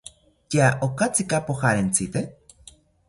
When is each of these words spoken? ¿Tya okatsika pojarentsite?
¿Tya 0.53 0.67
okatsika 0.87 1.37
pojarentsite? 1.49 2.25